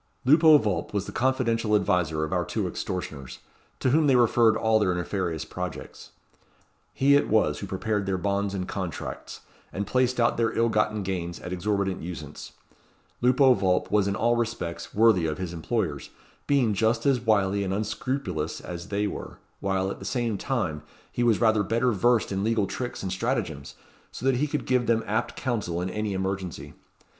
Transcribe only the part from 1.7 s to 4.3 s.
adviser of our two extortioners, to whom they